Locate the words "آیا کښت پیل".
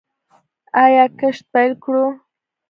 0.83-1.71